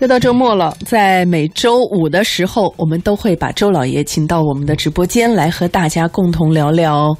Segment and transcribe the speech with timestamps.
[0.00, 7.16] 又到周末了，在每周五的时候，我们都会把周老爷请到我们的直播间来和大家共同聊聊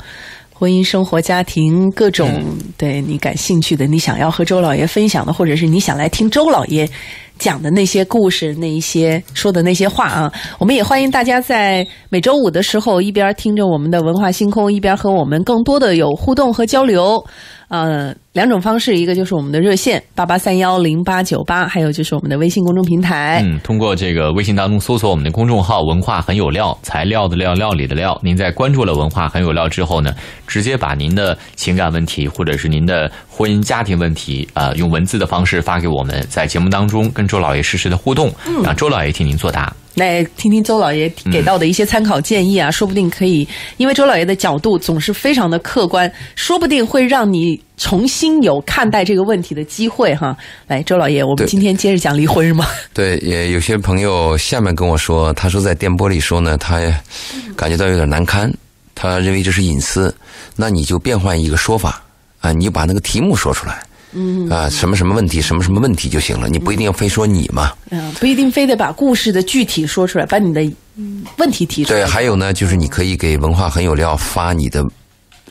[0.53, 2.29] 婚姻、生活、家庭各种
[2.77, 6.87] 对你感兴趣的、你想要和周老爷分享的，或者是你想来听周老爷
[7.39, 10.31] 讲的那些故事、那一些说的那些话啊。
[10.59, 17.25] 我们也欢迎大家在每周五的时候一边听着我们的文化星空，一边和我们更多的有互动和交流。
[17.69, 23.43] 呃，两种方式，一个就是我们的热线八八三幺零八九八，还有就是我们的微信公众平台。
[23.45, 28.19] 嗯，通过这个微信当中搜索我们的公众号“文化很有料”，材料的料，料理的料。
[28.23, 30.15] 您在关注了“文化很有料”之后呢，
[30.47, 39.75] 直接把您的情感问题或者是您的婚姻家庭问题，呃，用文字的方式发给我们，在节目当中跟周老爷实时的互动，让周老爷替您作答。
[39.95, 50.37] 来听听周老爷给到的一些参考建议啊，说不定可以，因为周老爷的角度总是非常的客观，说不定会让你重新有看待这个问题的机会哈。
[50.67, 52.67] 来，周老爷，我们今天接着讲离婚是吗？
[52.93, 56.81] 对，也有些朋友下面跟我说，他说在电波里说呢，他
[57.57, 58.53] 感觉到有点难堪，
[58.95, 60.13] 他认为这是隐私，
[60.57, 62.03] 那你就变换一个说法
[62.41, 63.81] 啊，你就把那个题目说出来，
[64.15, 67.73] 嗯啊，什么什么问题，什么什么问题就行了，你不一定要非说你嘛。
[67.91, 70.63] 嗯，不一定非得把故事的具体说出来，把你的
[71.39, 72.01] 问题提出来。
[72.01, 74.85] 对，还有呢，就是你可以给文化很有料发你的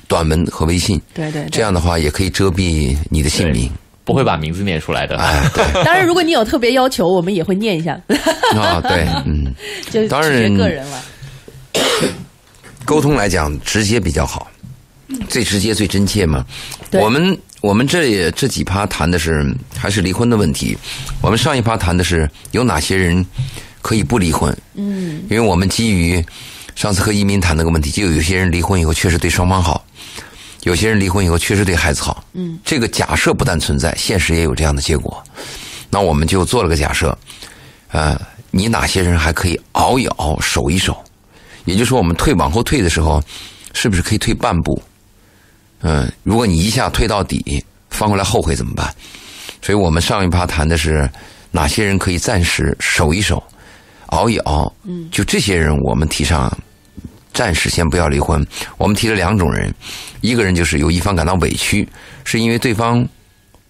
[0.07, 3.69] 短文和微信，对对对这样的话也可以遮蔽你的姓名。
[4.05, 5.15] 不会把名字念出来的。
[5.17, 7.93] 哎，对 当然，如果你有特别要求，我们也会念一下，
[8.53, 9.53] 啊，对，嗯。
[9.89, 11.01] 就当然取决个人了。
[12.83, 14.45] 沟通来讲，直接比较好，
[15.29, 16.45] 最直接、最真切嘛。
[16.91, 20.77] 我们我们这也这几趴谈的是还是离婚的问题，
[21.21, 23.25] 我们上一趴谈的是有哪些人
[23.81, 24.55] 可以不离婚。
[24.75, 26.23] 嗯，因为我们基于
[26.75, 29.85] 上次和移民谈那个问题，就有些人离婚以后确实对双方好，
[30.63, 32.23] 有些人离婚以后确实对孩子好。
[32.33, 35.23] 嗯，这个假设不但存在，现实也有这样的结果。
[35.89, 37.17] 那我们就做了个假设，
[37.91, 38.19] 呃，
[38.51, 40.97] 你哪些人还可以熬一熬、守一守？
[41.65, 43.23] 也就是说，我们退往后退的时候，
[43.73, 44.81] 是不是可以退半步？
[45.83, 48.91] 嗯，如果你一下推到底，翻过来后悔怎么办？
[49.61, 51.07] 所以我们上一趴谈的是
[51.51, 53.41] 哪些人可以暂时守一守、
[54.07, 54.73] 熬一熬。
[54.83, 56.51] 嗯，就这些人，我们提倡
[57.33, 58.45] 暂时先不要离婚。
[58.77, 59.73] 我们提了两种人，
[60.21, 61.87] 一个人就是有一方感到委屈，
[62.23, 63.07] 是因为对方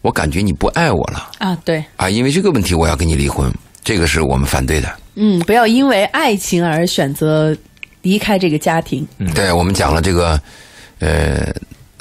[0.02, 3.53] 我感觉你不爱我了啊，对，啊，因为这个问题我要跟你离婚，
[3.84, 4.94] 这个是我们反对的。
[5.16, 7.56] 嗯，不要因为爱情而选择
[8.02, 9.07] 离开这个家庭。
[9.18, 10.40] 嗯对，我们讲了这个，
[11.00, 11.53] 呃，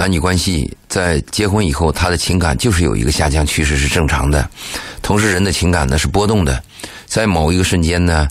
[0.02, 4.50] 男女关系在结婚以后，他的情感就是有一个下降趋势，是正常的。
[5.00, 6.60] 同时，人的情感呢是波动的，
[7.06, 8.26] 在某一个瞬间呢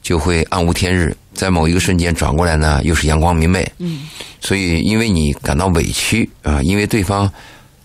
[0.00, 3.68] 就会暗无天日，在某一个瞬间转过来呢又是阳光明媚。
[3.78, 4.02] 嗯，
[4.40, 7.28] 所以因为你感到委屈啊、因为对方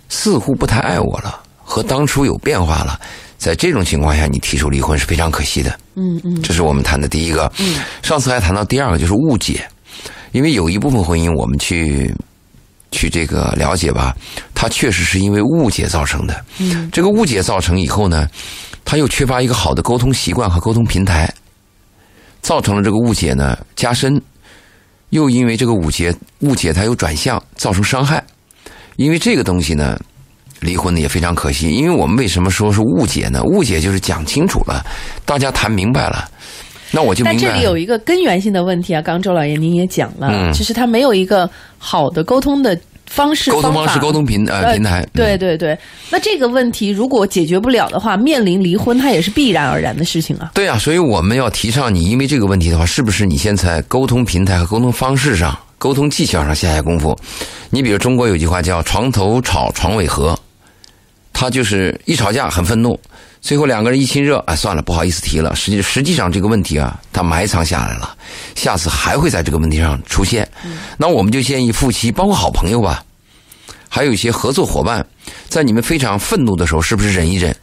[0.07, 3.01] 似乎不太爱我了，和当初有变化了。
[3.39, 5.71] 在这种情况下，你提出离婚是非常可惜的。
[5.95, 7.51] 嗯嗯，这是我们谈的第一个。
[7.57, 9.67] 嗯，上次还谈到第二个，就是误解，
[10.31, 12.13] 因为有一部分婚姻我们去
[12.91, 14.15] 去这个了解吧，
[14.53, 16.45] 它确实是因为误解造成的。
[16.59, 18.27] 嗯，这个误解造成以后呢，
[18.85, 21.33] 他又缺乏一个好的沟通习惯和沟通平台，
[22.41, 24.21] 造成了这个误解呢加深，
[25.09, 28.23] 又因为这个误解误解他又转向，造成伤害。
[28.97, 29.97] 因为这个东西呢，
[30.59, 31.69] 离婚呢也非常可惜。
[31.71, 33.41] 因为我们为什么说是误解呢？
[33.43, 34.85] 误解就是讲清楚了，
[35.25, 36.29] 大家谈明白了，
[36.91, 37.39] 那我就明白。
[37.41, 45.05] 但这里有一个根源性的问题啊，刚刚周老爷您也讲了，嗯就是他没有一个好的沟通的方式、沟通方式、沟通平呃平台。
[45.13, 45.77] 对对对，
[46.09, 50.51] 那这个问题如果解决不了的话，面临离婚，它也是必然而然的事情啊。
[50.53, 57.17] 对啊，所以我们要提倡你，因为这个问题的话，是不是你先在沟通平台和沟通方式上、沟通技巧上下下功夫？
[57.69, 60.37] 你比如中国有句话叫“床头吵，床尾和”，
[61.33, 62.99] 他就是一吵架很愤怒，
[63.41, 65.55] 最后两个人一亲热，哎，算了，不好意思提了。
[65.55, 68.15] 实际实际上这个问题啊，他埋藏下来了，
[68.55, 70.47] 下次还会在这个问题上出现。
[70.95, 73.03] 那我们就建议夫妻，包括好朋友吧，
[73.89, 75.05] 还有一些合作伙伴，
[75.49, 77.53] 在你们非常愤怒的时候，是不是忍一忍？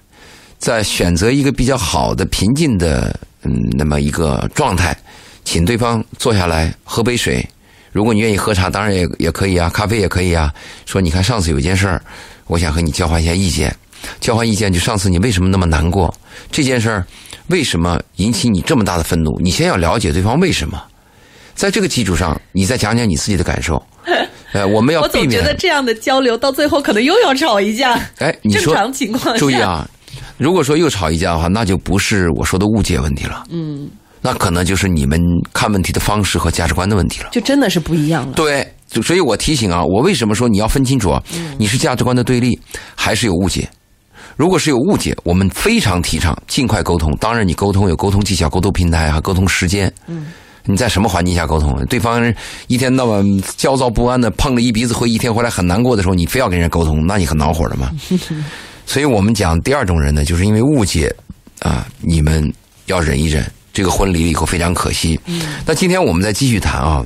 [0.59, 4.97] 在选择一个比较好的、平静的，嗯，那么一个状态，
[5.45, 7.49] 请对方坐下来喝杯水。
[7.93, 10.53] 如果你愿意喝茶，当然也也可以啊，咖啡也可以啊。
[10.87, 12.03] 说你看上次有件事儿，
[12.47, 13.75] 我想和你交换一下意见。
[14.21, 16.15] 交换意见就上次你为什么那么难过？
[16.51, 17.07] 这件事儿
[17.49, 19.39] 为什么引起你这么大的愤怒？
[19.41, 20.83] 你先要了解对方为什么，
[21.55, 23.83] 在这个基础上，你再讲讲你自己的感受。
[24.53, 28.01] 呃，我们要我避免总觉得这样的交流到最后可能又要吵一架。
[28.19, 29.87] 哎，你正说常情况下注意啊，
[30.39, 33.45] 如果说又吵一架的话，那就不是我说的误解问题了。
[33.51, 33.87] 嗯，
[34.23, 35.21] 那可能就是你们
[35.53, 37.29] 看问题的方式和价值观的问题了。
[37.31, 38.33] 就真的是不一样了。
[38.33, 38.67] 对，
[39.03, 41.23] 所以我提醒啊，我为什么说你要分清楚啊？
[41.59, 42.59] 你是价值观的对立，
[42.95, 43.69] 还是有误解？
[44.39, 47.13] 如果是有误解，我们非常提倡尽快沟通。
[47.17, 49.93] 当然，你沟通有沟通技巧、沟通平台和沟通时间。
[50.07, 50.27] 嗯，
[50.63, 51.85] 你在什么环境下沟通？
[51.87, 52.33] 对方
[52.69, 57.91] 一天到晚焦躁不安的，碰了一鼻子灰，一天回来很难过的时候，你非要跟人家沟通，那你很恼火的嘛。
[58.87, 61.13] 所以我们讲第二种人呢，就是因为误解
[61.59, 62.55] 啊，你们
[62.87, 63.45] 要忍一忍。
[63.73, 65.19] 这个婚离了以后非常可惜。
[65.27, 67.05] 嗯，那今天我们再继续谈啊，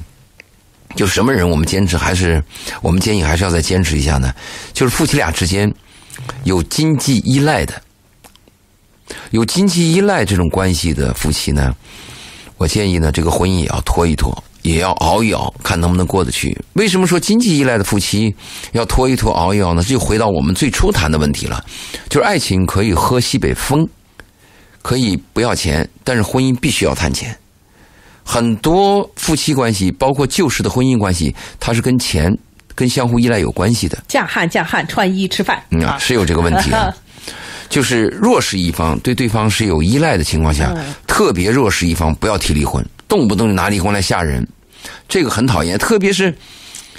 [0.97, 2.43] 就什么人我们坚持还是
[2.83, 4.35] 我们建议还是要再坚持一下呢？
[4.75, 5.73] 就是夫妻俩之间
[6.45, 7.83] 有经济依赖的，
[9.31, 11.75] 有经济依赖这种关系的夫妻呢，
[12.57, 16.57] 我建议呢，这个婚姻也要拖一拖，也要熬一熬，看能不能过得去。
[16.75, 18.35] 为什么说经济依赖的夫妻
[18.73, 19.83] 要拖一拖、熬一熬呢？
[19.83, 21.65] 这就回到我们最初谈的问题了，
[22.09, 23.89] 就是爱情可以喝西北风。
[24.85, 27.39] 可以不要钱，但是婚姻必须要谈钱。
[28.25, 32.37] 很多夫妻关系，包括旧式的婚姻关系，它是跟钱、
[32.75, 34.03] 跟相互依赖有关系的。
[34.09, 36.95] 嫁汉嫁汉，穿衣吃饭，啊，是有这个问题的。
[37.69, 40.75] 就是弱势一方对对方是有依赖的情况下，
[41.07, 44.47] 特别弱势一方不要提离婚，动不动就拿离婚来吓人，
[45.09, 45.79] 这个很讨厌。
[45.79, 46.35] 特别是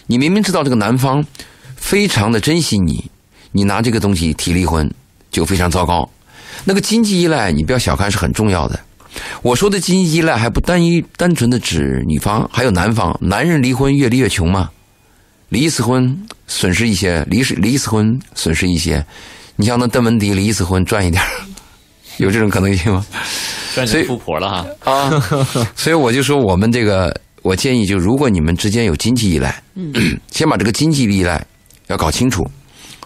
[0.08, 1.24] 你明明知道这个男方
[1.76, 3.06] 非常的珍惜你，
[3.52, 4.90] 你拿这个东西提离婚，
[5.30, 6.10] 就非常糟糕。
[6.64, 8.80] 那个经济依赖，你不要小看，是很重要的。
[9.44, 13.16] 我说的经济依赖还不单一单纯的指女方，还有男方。
[13.22, 14.72] 男人离婚越离越穷嘛，
[15.54, 16.18] 离一次婚
[16.48, 19.06] 损失一些，离离一次婚损失一些。
[19.56, 21.22] 你像那邓文迪离一次婚赚一点，
[22.18, 23.06] 有这种可能性吗？
[23.76, 25.24] 赚成富婆了哈啊！
[25.78, 29.62] 所以我就说，我们这个，我建议就，如果你们之间有经济依赖，
[30.32, 31.46] 先把这个经济依赖
[31.86, 32.44] 要搞清楚，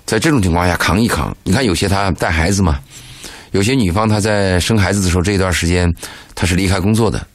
[0.05, 1.35] 在这种情况下扛一扛。
[1.43, 2.79] 你看有些他带孩子嘛。
[3.51, 5.93] 有些女方她在生孩子的时候这一段时间，
[6.35, 7.25] 她是离开工作的，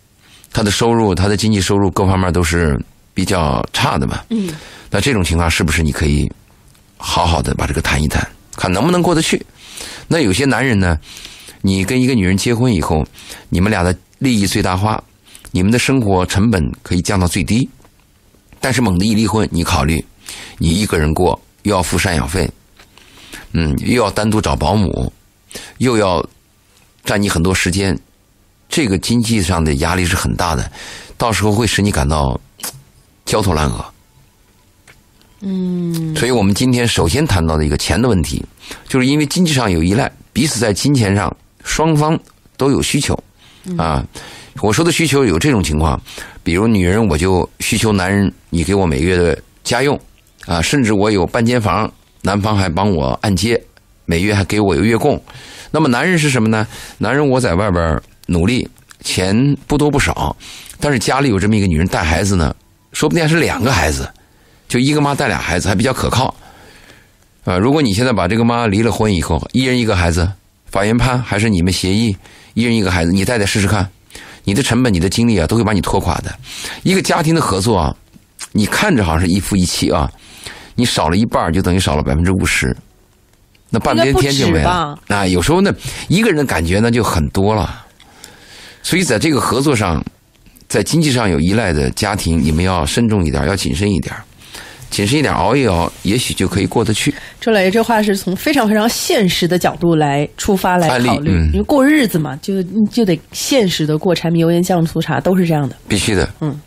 [0.52, 2.78] 她的收入、她的经济收入各方面都是
[3.14, 4.22] 比较差的嘛。
[4.30, 4.52] 嗯。
[4.90, 6.30] 那这种情况是不是你可以
[6.96, 8.26] 好好的把这个谈一谈，
[8.56, 9.44] 看能不能过得去？
[10.06, 10.98] 那有些男人呢，
[11.60, 13.06] 你跟一个女人结婚以后，
[13.48, 15.02] 你们俩的利益最大化，
[15.50, 17.68] 你们的生活成本可以降到最低，
[18.60, 20.04] 但是猛地一离婚，你考虑
[20.58, 22.48] 你一个人过，又要付赡养费，
[23.52, 25.12] 嗯，又要单独找保姆。
[25.76, 26.26] 又要
[27.04, 27.98] 占你很多时间，
[28.70, 30.72] 这个经济上的压力是很大的，
[31.18, 32.40] 到时候会使你感到
[33.24, 33.84] 焦头烂额。
[35.40, 38.44] 嗯，所以我们今天首先谈到的一个钱的问题，
[38.88, 41.34] 就是因为经济上有依赖，彼此在金钱上
[41.64, 42.18] 双方
[42.56, 43.18] 都有需求
[43.76, 44.04] 啊。
[44.60, 46.00] 我说的需求有这种情况，
[46.42, 49.98] 比如女人我就需求男人你给我每个月的家用
[50.46, 53.60] 啊，甚至我有半间房，男方还帮我按揭。
[54.04, 55.22] 每月还给我一个月供，
[55.70, 56.66] 那么男人是什么呢？
[56.98, 58.68] 男人我在外边努力，
[59.00, 60.36] 钱不多不少，
[60.80, 62.54] 但是家里有这么一个女人带孩子呢，
[62.92, 64.08] 说不定还是两个孩子，
[64.68, 66.34] 就一个妈带俩孩子还比较可靠。
[67.44, 70.30] 啊，如果你现在把这个妈离了婚以后，一人一个孩子，
[70.66, 72.16] 法院判还是你们协议，
[72.54, 73.88] 一人一个孩子，你带带试试看，
[74.44, 76.32] 你的成本、你的精力啊，都会把你拖垮的。
[76.82, 77.96] 一个家庭的合作啊，
[78.52, 80.08] 你看着好像是一夫一妻啊，
[80.74, 82.76] 你少了一半，就等于少了百分之五十。
[83.74, 85.26] 那半边天就没了啊！
[85.26, 85.74] 有时候呢，
[86.08, 87.84] 一个人的感觉呢就很多了，
[88.82, 90.04] 所以在这个合作上，
[90.72, 94.14] 在经济上有依赖的家庭，你们要慎重一点，要谨慎一点，
[94.88, 97.14] 谨慎一点，熬一熬，也许就可以过得去。
[97.42, 106.26] 周老爷这话是从非常非常现实的角度来出发来考虑，因为过日子嘛，就就得现实的过，柴米油盐酱醋茶都是这样的，必须的。
[106.40, 106.58] 嗯，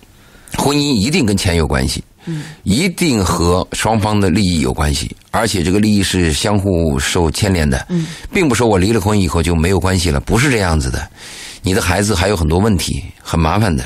[0.56, 2.04] 婚姻一定跟钱有关系。
[2.28, 7.84] 嗯，一定和双方的利益有关系，而且这个利益是相互受牵连的。
[7.90, 11.10] 嗯，并不说我离了婚以后就没有关系了，不是这样子的。
[11.64, 13.84] 你的孩子还有很多问题，很麻烦的。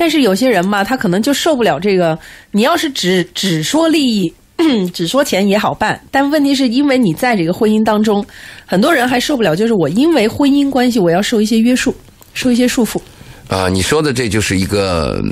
[0.00, 2.18] 但是有些人嘛，他可能就受不了这个。
[2.52, 4.32] 你要是只只说利益，
[4.94, 8.24] 只说钱也好办，但问题是因为你在这个婚姻当中，
[8.64, 11.94] 很多人还受不了，就是我因为婚姻关系，我要受一些约束，
[12.32, 12.98] 受一些束缚。
[13.48, 15.22] 啊，你说的这就是一个。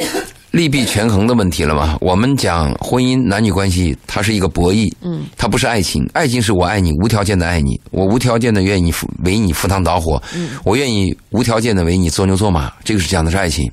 [0.50, 1.99] 利弊权衡的问题了嘛？
[2.00, 6.09] 我们讲婚姻男女关系，它是一个博弈，嗯，它不是爱情。
[6.14, 8.93] 爱情是我爱你，无条件的爱你，我无条件的愿意
[9.25, 13.71] 为你赴汤蹈火，嗯，我愿意无条件的为你做牛做马，这个是讲的是爱情。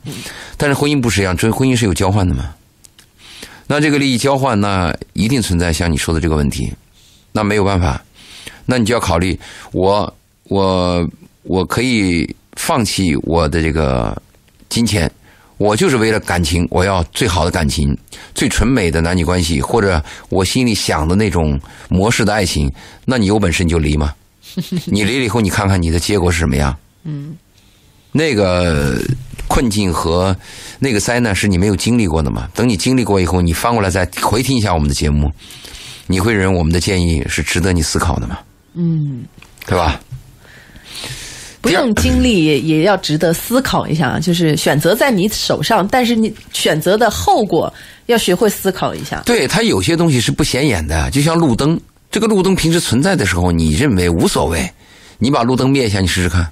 [0.57, 2.53] 但是婚姻不是一样，这婚姻是有交换的嘛？
[3.67, 6.71] 那这个利益交换，那一定存在像你说的这个问题，
[7.31, 8.03] 那没有办法，
[8.65, 9.39] 那你就要考虑，
[9.71, 10.13] 我
[10.49, 11.07] 我
[11.43, 14.21] 我可以放弃我的这个
[14.67, 15.09] 金钱。
[15.57, 17.97] 我就是为了感情，我要最好的感情，
[18.33, 21.59] 最纯美的男女关系，或者我心里想的那种
[21.89, 22.71] 模式的爱情。
[23.05, 24.13] 那你有本事你就离嘛，
[24.87, 26.75] 你离了以后，你看看你的结果是什么样？
[27.03, 27.35] 嗯，
[28.11, 29.01] 那个
[29.47, 30.35] 困境和
[30.79, 32.49] 那个灾难是你没有经历过的嘛？
[32.53, 35.31] 等你经历过以后，你翻过来再回听一下我们的节目，
[36.07, 38.39] 你会认为我们的建议是值得你思考的嘛？
[38.73, 39.23] 嗯。
[39.67, 39.99] 对吧？
[41.65, 47.73] 不用经历也也要值得思考一下，就是选择在你手上，但是你选择的后果
[48.05, 49.23] 要学会思考一下。
[49.25, 51.79] 对，它有些东西是不显眼的，就像路灯，
[52.11, 54.69] 这个路灯平时存在的时候，你认为无所谓，
[55.17, 56.47] 你把路灯灭一下，你试试看，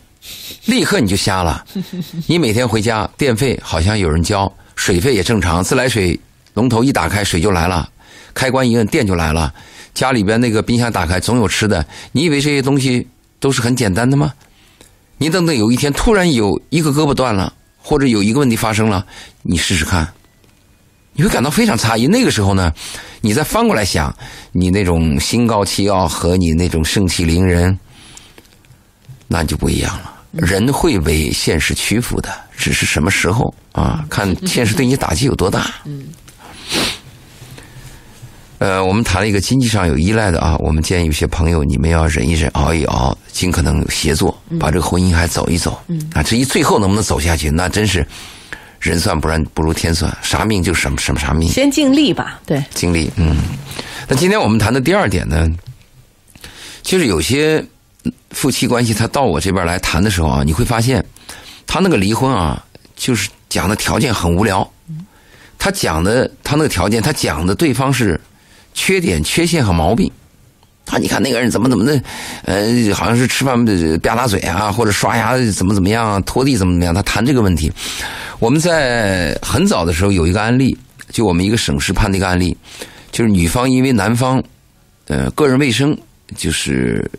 [0.66, 1.64] 立刻你就瞎了。
[2.26, 6.20] 你每天回家，电费好像有人交，水费也正常，自来水
[6.56, 7.88] 龙头一打开，水就来了，
[8.34, 9.54] 开关一摁，电就来了。
[9.94, 11.86] 家里边那个冰箱打开，总有吃的。
[12.12, 13.08] 你以为这些东西
[13.40, 14.34] 都是很简单的吗？
[15.24, 19.06] 你等等，有一天突然有一个胳膊断了，或者有一个问题发生了，
[19.42, 20.06] 你试试看，
[21.14, 22.08] 你会感到非常诧异。
[22.08, 22.74] 那个时候呢，
[23.22, 24.14] 你再翻过来想，
[24.52, 27.80] 你那种心高气傲和你那种盛气凌人，
[29.30, 30.14] 那就不一样了。
[30.34, 34.04] 人会为现实屈服的，只是什么时候啊？
[34.10, 35.74] 看现实对你打击有多大。
[35.86, 36.04] 嗯。
[38.64, 45.78] 呃，我们谈了一个经济上有依赖的啊，我们建议有些朋友你们要忍一忍，熬一熬，尽可能协作，把这个婚姻还走一走。
[45.88, 48.08] 嗯啊，至于最后能不能走下去，那真是
[48.80, 51.50] 人算不然不如天算，啥命就什么什么啥命。
[51.50, 53.12] 先尽力吧，对，尽力。
[53.18, 53.36] 嗯，
[54.08, 55.46] 那今天我们谈的第二点呢，
[56.82, 57.62] 就是有些
[58.30, 61.06] 夫妻关系，他到我这边来谈的时候啊，你会发现
[61.68, 62.64] 他那个离婚啊，
[62.96, 64.66] 就是讲的条件很无聊。
[65.60, 68.18] 他讲的他那个条件，他讲的对方是。
[68.74, 70.12] 缺点、缺陷和毛病，
[70.86, 72.02] 啊，你看那个人怎么怎么的，
[72.44, 77.72] 呃，好像是吃饭的吧嗒嘴啊，或者刷牙怎么怎么样，拖地怎么怎么样，他谈这个问题。
[78.40, 80.78] 我们在很早的时候有一个案例，
[81.10, 82.56] 就我们一个省市判的一个案例，
[83.12, 84.44] 就是女方因为男方，
[85.08, 85.98] 呃，个人卫生
[86.36, 87.10] 就是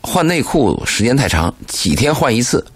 [0.00, 2.66] 换内裤时间太长，几天换一次，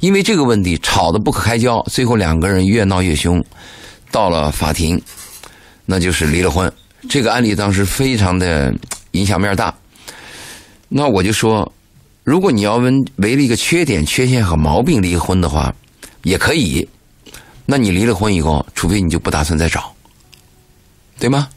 [0.00, 3.44] 因为这个问题吵得不可开交，最后两个人越闹越凶，
[4.10, 5.00] 到了法庭，
[5.84, 6.72] 那就是离了婚。
[7.08, 8.74] 这个案例当时非常的
[9.12, 9.74] 影响面大，
[10.88, 11.70] 那我就说，
[12.24, 15.72] 如果你要问为了一个缺点、缺陷和毛病离婚的话，
[16.22, 16.88] 也可以。
[17.64, 19.94] 那你离了婚以后，除非你就不打算再找，
[21.20, 21.48] 对吗？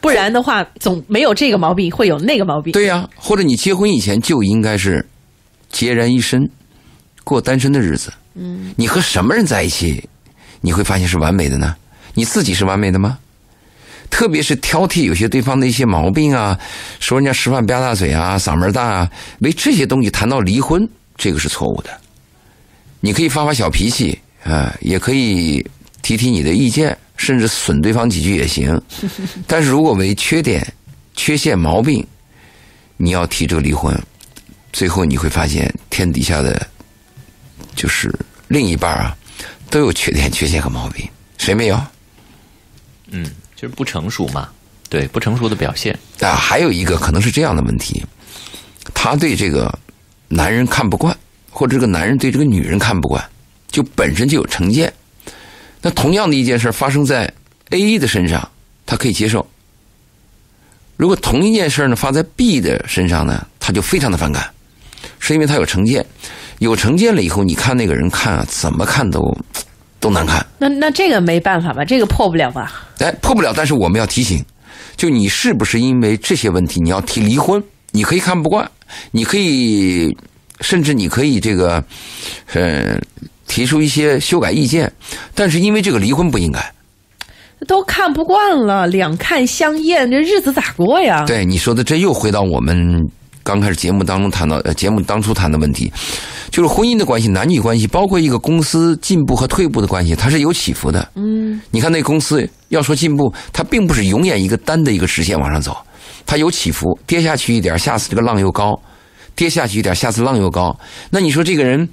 [0.00, 2.72] 不然的话，总没有这个毛病，会有那个毛病。
[2.72, 5.06] 对呀，或者你结婚以前就应该是
[5.70, 6.48] 孑然一身，
[7.24, 8.12] 过单身的日子。
[8.34, 10.08] 嗯，你和什么人在一起，
[10.60, 11.76] 你会发现是完美的呢？
[12.14, 13.18] 你自己是完美的吗？
[14.10, 16.58] 特别是挑剔有些对方的一些毛病啊，
[16.98, 19.10] 说人家吃饭吧嗒嘴啊，嗓门大啊，
[19.40, 21.90] 为这些东西谈到离婚，这个是错误的。
[23.00, 25.64] 你可以发发小脾气啊，也可以
[26.02, 28.80] 提提你的意见，甚至损对方几句也行。
[29.46, 30.66] 但是如果为缺点、
[31.14, 32.04] 缺陷、毛病，
[32.96, 33.96] 你要提这个离婚，
[34.72, 36.66] 最后你会发现天底下的
[37.76, 38.12] 就是
[38.48, 39.16] 另一半啊，
[39.70, 41.80] 都有缺点、缺陷和毛病，谁没有？
[43.10, 43.30] 嗯。
[43.60, 44.48] 就是不成熟嘛，
[44.88, 48.00] 对不成熟的表现啊，还有一个可能是这样的问题，
[48.94, 49.76] 他对这个
[50.28, 51.16] 男人看不惯，
[51.50, 53.24] 或者这个男人对这个女人看不惯，
[53.72, 54.92] 就本身就有成见。
[55.82, 57.28] 那同样的一件事发生在
[57.70, 58.48] A 的身上，
[58.86, 59.44] 他可以接受；
[60.96, 64.48] 如果同一件事呢发在 B 的身上呢，他就非常的反感，
[65.18, 66.06] 是因为他有成见，
[66.60, 69.36] 有成见了以后，你看那个人看啊，怎么看都。
[70.00, 71.84] 都难看，那那这个没办法吧？
[71.84, 72.86] 这个破不了吧？
[72.98, 73.52] 哎，破不了。
[73.56, 74.44] 但是我们要提醒，
[74.96, 77.62] 就你是不是因为这些问题你要提离婚？
[77.90, 78.70] 你可以看不惯，
[79.10, 80.16] 你可以
[80.60, 81.82] 甚至你可以这个，
[82.52, 83.00] 呃，
[83.46, 84.92] 提出一些修改意见。
[85.34, 86.60] 但是因为这个离婚不应该，
[87.66, 91.24] 都看不惯了，两看相厌，这日子咋过呀？
[91.26, 92.76] 对你说的，这又回到我们
[93.48, 95.90] 刚开始节目当中谈到，呃，节目当初谈的问题。
[96.50, 101.10] 就是婚姻的关系，男女关系，包括一个公司进步和退步的关系，它是有起伏的。
[101.14, 105.74] 嗯，你看那公司要说进步，它并不是永远一个单的一个直线往上走，
[106.26, 108.74] 它有起伏，跌下去一点，下次这个浪又高；
[109.34, 110.78] 跌下去一点，下次浪又高。
[111.08, 111.88] 那你说这个人，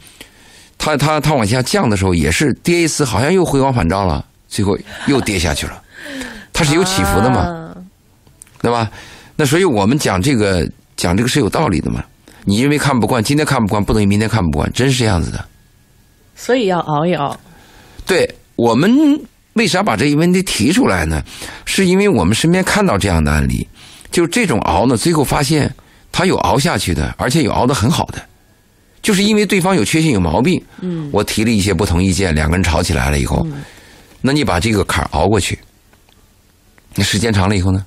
[0.77, 5.81] 他他他往下降的时候，也是跌一次，好像又回光返照了，最后又跌下去了。
[6.51, 7.73] 它是有起伏的嘛，
[8.61, 8.91] 对吧？
[9.37, 12.03] 那所以我们讲这个讲这个是有道理的嘛。
[12.43, 15.43] 你因为看不惯，今天看不惯，不等于明天看不惯，真是这样子的。
[16.35, 17.35] 所以要熬一熬。
[18.05, 19.19] 对我们
[19.53, 21.23] 为啥把这一问题提出来呢？
[21.65, 23.67] 是因为我们身边看到这样的案例，
[24.11, 25.73] 就这种熬呢，最后发现
[26.11, 28.23] 他有熬下去的，而且有熬得很好的，
[29.01, 30.63] 就是因为对方有缺陷有毛病。
[30.81, 31.09] 嗯。
[31.11, 33.45] 我提了一些不同意见，两个人吵起来了以后，
[34.21, 35.57] 那你把这个坎熬过去，
[36.93, 37.83] 那时间长了以后呢？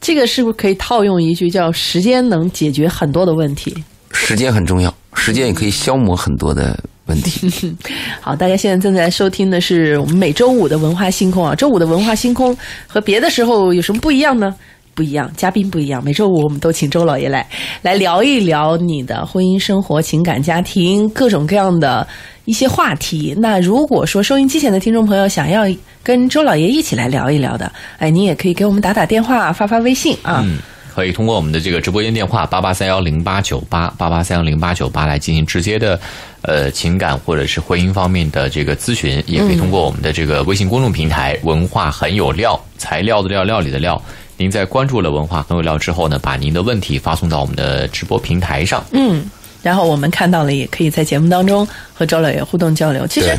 [0.00, 3.74] 这个是不是可以套用一句叫“时间能解决很多的问题”？
[4.12, 7.50] 时间很重要，时间也可以消磨很多的问题。
[8.20, 11.54] 好，大家现在正在收听的是我们每周五的文化星空啊。
[11.54, 14.54] 周五的文化星空和别的时候有什么不一样呢？
[14.98, 16.02] 不一样，嘉宾不一样。
[16.02, 17.46] 每周五我们都请周老爷来
[17.82, 22.04] 来聊一聊你的婚姻生活、情感、家庭各种各样的
[22.46, 23.32] 一些话题。
[23.38, 25.62] 那如果说收音机前的听众朋友想要
[26.02, 30.42] 跟周老爷一起来聊一聊的，哎，你也可以给我们打打电话、发发微信啊。
[30.44, 30.58] 嗯，
[30.92, 36.00] 可以通过我们的这个直播间电话八八三幺零八九八八八三幺零八九八来进行直接的
[36.42, 44.02] 呃情感或者是婚姻方面的这个咨询，也可以通过我们的这个微信公众平台“文化很有料”，材料的料，料理的料。
[44.38, 48.84] 您在关注了“文化很有料”之后呢，把您的问题发送到我们的直播平台上。
[48.92, 49.28] 嗯，
[49.64, 53.04] 然后我们看到了，也可以在节目当中和周老爷互动交流。
[53.04, 53.36] 其实，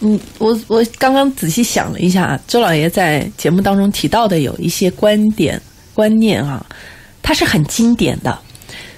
[0.00, 5.60] 嗯，我我刚刚仔细想了一下，周老爷在节目当中提到的有一些观点
[5.94, 6.66] 观念啊，
[7.22, 8.36] 它是很经典的，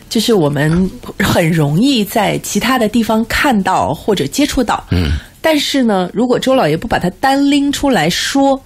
[0.09, 4.83] 就是我们很容易在其他的地方看到或者接触到。
[4.91, 5.11] 嗯，
[5.43, 8.59] 但是呢，如果周老爷不把它单拎出来说，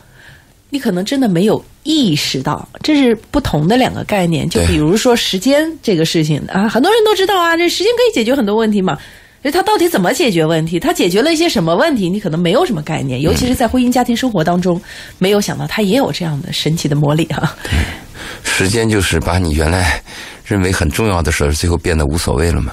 [0.70, 4.48] 你可能真的没有意识到，这是不同的两个概念。
[4.48, 8.98] 就比如说时间这个事情啊，很多人都知道啊，这时间可以解决很多问题嘛。
[9.44, 10.80] 就他到底怎么解决问题？
[10.80, 12.10] 他解决了一些什么问题？
[12.10, 14.80] 你可能没有什么概念，尤其是在婚姻家庭生活当中，
[15.18, 17.56] 没有想到他也有这样的神奇的魔力啊！
[18.42, 20.02] 时间就是把你原来
[20.44, 22.72] 认为很重要的事儿，最后变得无所谓了嘛。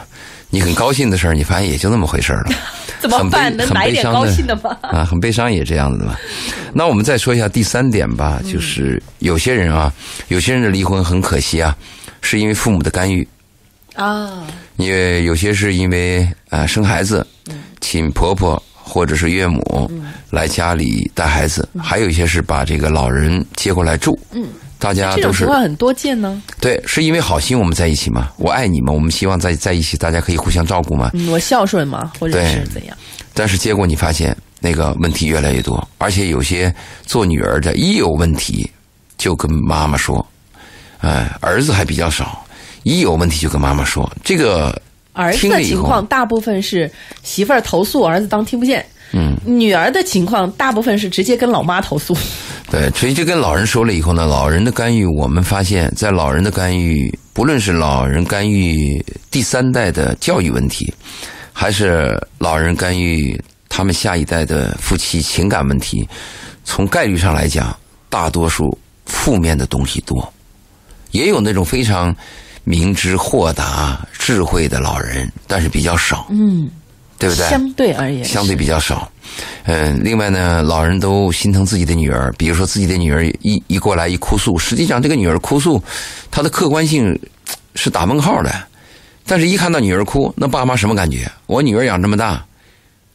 [0.50, 2.56] 你很高兴的事儿，你发现也就那么回事儿了。
[3.04, 3.46] 怎么办？
[3.46, 4.78] 很悲能来一点高兴的吗？
[4.82, 6.16] 啊，很悲伤也这样子的嘛。
[6.74, 9.92] 那我们再说一下第三点吧，就是有些人啊，
[10.30, 11.76] 有些人的离婚很可惜啊，
[12.22, 13.28] 是因为父母的干预，
[13.96, 14.46] 啊，
[14.78, 17.26] 因为有些是因为啊、呃生孩子，
[17.82, 19.92] 请婆婆或者是岳母
[20.30, 24.18] 来家里带孩子，还有一些是把这个老人接过来住。
[24.84, 26.42] 嗯，大家都是情况很多见呢。
[26.60, 31.12] 对，是因为好心我们在一起嘛，我爱你们，我们希望在在一起，大家可以互相照顾嘛。
[31.14, 32.98] 嗯，我孝顺嘛，或者是怎样？
[33.34, 36.74] 但是结果你发现那个问题越来越多，而且有些
[37.06, 38.70] 做女儿的一有问题
[39.18, 40.26] 就跟妈妈说，
[41.00, 42.46] 哎，儿子还比较少，
[42.84, 44.80] 一有问题就跟妈妈说，这个
[45.14, 46.92] 儿子的情况大部分是
[47.24, 48.86] 媳妇儿投诉，儿子当听不见。
[49.14, 52.16] 嗯，女儿的情况大部分是直接跟老妈投诉。
[52.70, 60.92] 对，所以这跟老人说了以后呢，老人的干预，我们发现，在老人的干预，不论是老人干预第三代的教育问题，
[61.52, 66.08] 还是老人干预他们下一代的夫妻情感问题，
[66.64, 67.76] 从概率上来讲，
[68.10, 70.34] 大多数负面的东西多，
[71.12, 72.16] 也有那种非常
[72.64, 76.68] 明知豁达、智慧的老人，但是比较少，嗯，
[77.24, 77.50] 对不对？
[77.50, 79.10] 相对而言，相对比较少。
[79.64, 85.82] 嗯，另外呢，老人都心疼自己的女儿，比如说自己的女儿一一过来一哭诉，实际上这个女儿哭诉，
[86.30, 87.18] 她的客观性
[87.76, 88.54] 是打问号的，
[89.26, 91.32] 但是一看到女儿哭，那爸妈什么感觉？
[91.48, 92.44] 我女儿养这么大，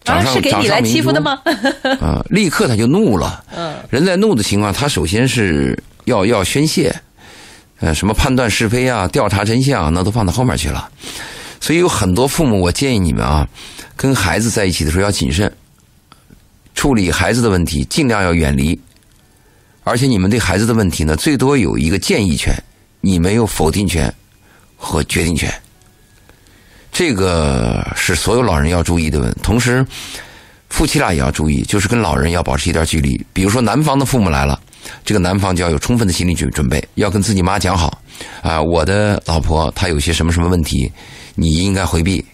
[0.02, 1.38] 掌啊，上、是给你来掌上明珠欺负的吗？
[2.00, 3.44] 啊，立刻他就怒了。
[3.54, 6.94] 嗯，人在怒的情况，他首先是要要宣泄，
[7.80, 10.88] 呃，什么判断是非啊、调查真相，那都放到后面去了。
[11.60, 13.46] 所以有很多父母，我建议你们啊，
[13.96, 15.52] 跟孩子在一起的时候要谨慎，
[16.74, 18.78] 处理孩子的问题尽量要远离，
[19.84, 22.54] 而且你们对孩子的问题呢，最多有一个建议权，
[23.00, 24.12] 你没有否定权
[24.76, 25.52] 和决定权。
[26.92, 29.86] 这个是所有老人要注意的问，同时。
[30.70, 33.18] 夫妻俩也要注意，就是跟老人要保持一段距离。
[33.32, 34.60] 比如说，男方的父母来了，
[35.02, 38.02] 这个男方就要有充分的心理准准备，要跟自己妈讲好
[38.42, 40.92] 啊，我的老婆她有些什么什么问题，
[41.38, 42.24] 你应该回避。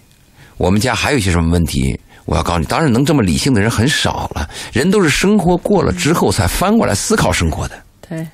[0.57, 2.65] 我们家还有一些什么问题，我要告诉你。
[2.65, 7.75] 当然，能这么理性的人很少了，人都是生活过了之后才翻过来思考生活的，
[8.09, 8.27] 对，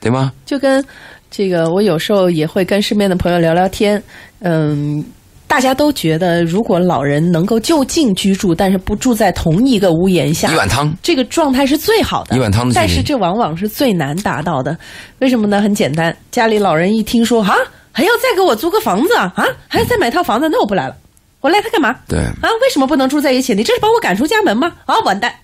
[0.00, 0.32] 对吗？
[0.46, 0.82] 就跟
[1.30, 4.02] 这个，我有时候也会跟身边的朋友聊聊天，
[4.40, 5.04] 嗯。
[5.48, 12.36] 大家都觉得，如果老人能够就近居住，但是不住在同一个屋檐下，一碗汤，这个状态是最好的。
[12.36, 14.76] 一碗汤的但是这往往是最难达到的。
[15.20, 15.62] 为什么呢？
[15.62, 17.54] 很简单，家里老人一听说啊，
[17.96, 20.94] 还要再给我租个房子啊，啊，还要再买套房子，那我不来了，
[21.40, 21.96] 我赖他干嘛？
[22.06, 23.54] 对啊，为什么不能住在一起？
[23.54, 24.70] 你这是把我赶出家门吗？
[24.84, 25.34] 啊，完蛋，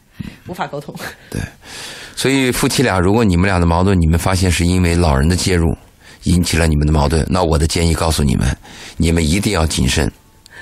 [0.47, 0.95] 无法沟通。
[1.31, 1.41] 对。
[2.15, 5.75] 所以夫妻俩，如果你们俩的矛盾，你们发现是因为老人的介入
[6.25, 8.55] 引起了你们的矛盾，那我的建议告诉你们，
[8.99, 10.13] 你们一定要谨慎。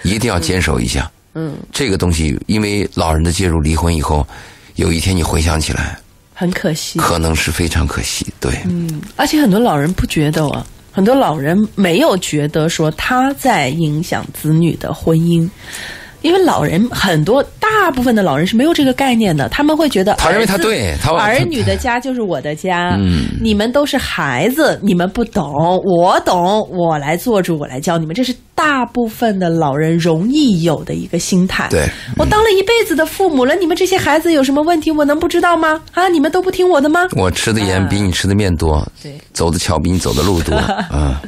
[0.03, 1.11] 一定要坚守一下。
[1.35, 4.27] 嗯，这个东西，因为老人的介入，离婚以后，
[4.77, 5.99] 有一天你回想起来，
[6.33, 8.27] 很可惜，可能是非常可惜。
[8.41, 15.49] 对，嗯，而且很多老人不觉得啊，很多老人没有觉得说他在影响子女的婚姻。
[16.23, 25.51] 因为老人很多，大部分的老人是没有这个概念的，他们会觉得他认为他对他儿女的家就是我的家，嗯你们都是孩子，你们不懂，
[25.83, 31.67] 我懂，我来做主，我来教你们，这是大部分的老人容易有的一个心态。
[31.71, 35.81] 对，我当了一辈子的父母了，你们这些孩子有什么问题，我能不知道吗？
[35.93, 37.09] 啊，你们都不听我的吗？
[37.13, 41.23] 我吃的盐比你吃的面多，对，走的桥比你走的路多啊。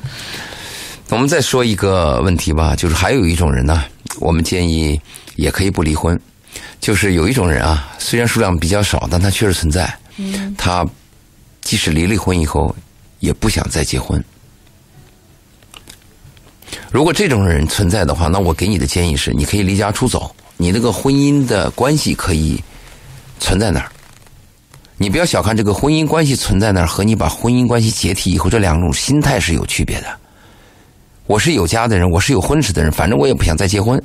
[1.08, 3.82] 我们再说一个问题吧，就是还有一种人呢，
[4.20, 5.00] 我们建议
[5.36, 6.20] 也可以不离婚，
[6.80, 9.90] 就是有一种人啊，虽然数量比较少，但他确实存在。
[10.18, 10.86] 嗯，他
[11.62, 12.76] 即使离了婚以后，
[13.20, 14.22] 也不想再结婚。
[16.92, 22.62] 如果这种人存在的话，那我给你的建议是，你可以离家出走，你那个婚姻的关系可以
[23.40, 23.90] 存在那儿。
[24.98, 30.06] 你不要小看这个婚姻关系存在那儿和你把婚姻关系解体以后这两种心态是有区别的。
[31.26, 34.00] 我是有家的人，我是有婚史的人，反正我也不想再结婚，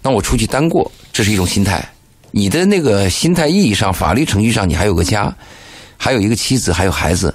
[0.00, 1.84] 那我出去单过，这是一种心态。
[2.30, 5.34] 你的那个心态意义上，法律程序上，你还有个家，
[5.96, 7.34] 还有一个妻子，还有孩子。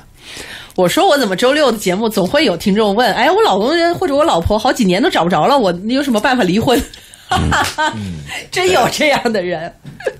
[0.75, 6.81] 我说我怎么周六的节目总会有听众问，哎，我老公或者我老婆好几年都找不着了，我有什么办法离婚？
[8.51, 9.71] 真有这样的人。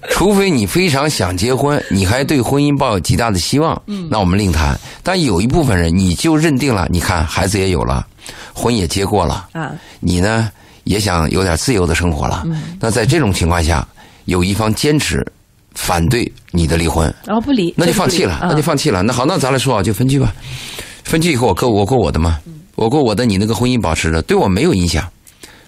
[0.09, 4.77] 除非你非常想结婚，你还对婚姻抱有极大的希望，那我们另谈。
[5.03, 8.05] 但有一部分人，你就认定了，你看孩子也有了，
[8.53, 10.49] 婚也结过了，啊，你呢
[10.85, 12.43] 也想有点自由的生活了。
[12.79, 13.85] 那在这种情况下，
[14.23, 15.25] 有一方坚持
[15.75, 19.03] 反对你的离婚，然后不离，那就放弃了，啊那就放弃了。
[19.03, 20.33] 那好，那咱来说啊，就分居吧。
[21.03, 22.39] 分居以后，我过我过我的嘛，
[22.75, 25.07] 我过我的，你那个婚姻保持着，对我没有影响，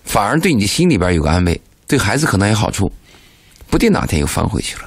[0.04, 2.92] 反而对你的心里边有个安慰，对孩子可能有好处，
[3.70, 4.84] 不定哪天又翻回去了，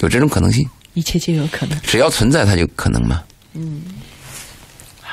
[0.00, 0.68] 有这种可能性。
[0.92, 1.80] 一切皆有可能。
[1.82, 3.22] 只要存在，它就可能嘛。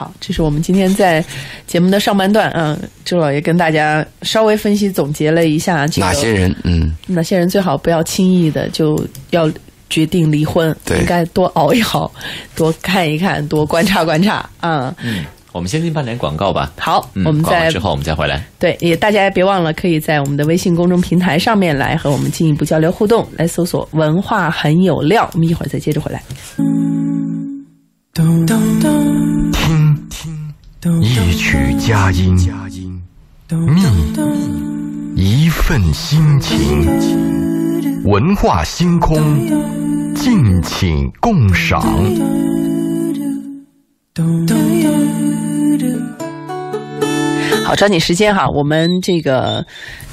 [0.02, 1.24] 好，这是我们今天在
[1.68, 9.48] 节目的上半段，嗯，周老爷跟大家稍微分析总结了一下，这个哪些人，嗯，哪些人最好不要轻易的就要
[9.92, 12.12] 决定离婚，对应该多熬一熬，
[12.58, 14.92] 多看一看，多观察观察啊。
[15.04, 16.74] 嗯，我们先进半点广告吧。
[16.80, 18.44] 好，嗯，我们在广告之后我们再回来。
[18.58, 25.30] 对也大家也别忘了，可以在我们的微信公众平台上面来和我们进一步交流互动，来搜索“文化很有料”。
[25.36, 26.24] 我们一会儿再接着回来。
[28.13, 28.45] 听
[30.10, 30.52] 听
[31.02, 32.36] 一曲佳音，
[35.15, 36.86] 觅一份心情，
[38.04, 39.17] 文化星空，
[40.13, 41.82] 敬请共赏。
[47.63, 49.65] 好，抓紧时间哈，我们这个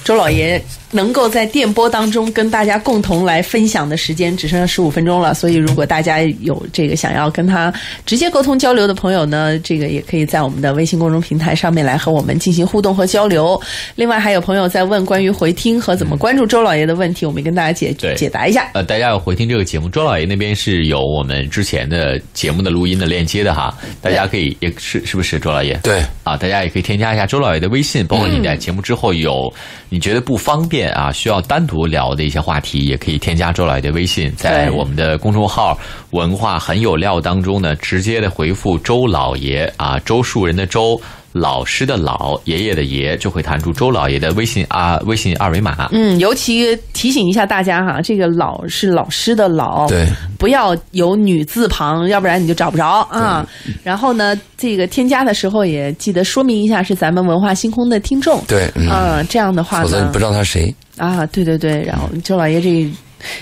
[0.04, 7.72] 周老爷能够在电波当中跟大家共同来分享的时间只剩下十五分钟了，所以如果大家有这个想要跟他
[8.06, 13.60] 直接沟通交流的朋友呢，这个也可以在我们的微信公众平台上面来和我们进行互动和交流。
[13.96, 18.70] 另外还有朋友在问关于回听和怎么关注周老爷的问题，我们也跟大家解解答一下。
[18.72, 25.78] 呃，大家要回听这个节目，周老爷那边是有我们之前的节目的录音的链接的哈，大家可以也是是不是周老爷？
[25.82, 29.52] 对，啊，大家也可以添加一下周老爷的微信，包括你在节目之后有
[29.90, 35.78] 你觉得不方便啊，需要单独聊的一些话题，也可以添加周老爷的微信，在我们的公众号
[36.12, 41.00] “文化很有料”当中呢，直接的回复“周老爷”啊，周树人的周。
[41.38, 45.88] 老师的老，爷爷的爷，就会弹出周老爷的微信啊，微信二维码。
[45.92, 50.06] 嗯，尤其提醒一下大家哈，这个“老”是老师的“老”，对，
[50.38, 53.46] 不要有女字旁，要不然你就找不着啊。
[53.82, 60.74] 然后呢，这个添加的时候也记得说明一下是咱们文化星空的听众，对，嗯，啊，这样的话呢否则你不，知道他是谁。
[60.96, 62.90] 啊，对对对，然后周老爷这